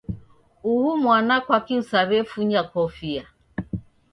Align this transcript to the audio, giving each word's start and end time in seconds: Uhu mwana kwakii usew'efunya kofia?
Uhu 0.71 0.89
mwana 1.03 1.35
kwakii 1.45 1.79
usew'efunya 1.81 2.61
kofia? 2.71 3.23